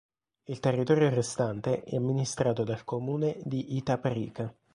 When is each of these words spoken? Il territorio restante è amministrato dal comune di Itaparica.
Il 0.45 0.59
territorio 0.59 1.09
restante 1.11 1.83
è 1.83 1.95
amministrato 1.95 2.63
dal 2.63 2.83
comune 2.83 3.37
di 3.43 3.75
Itaparica. 3.77 4.51